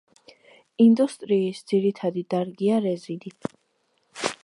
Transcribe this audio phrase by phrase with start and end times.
[0.85, 3.37] ინდუსტრიის ძირითადი დარგია რეზინი.